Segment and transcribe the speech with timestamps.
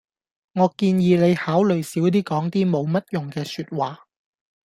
[0.53, 4.07] 我建議你考慮少啲講啲冇乜用嘅說話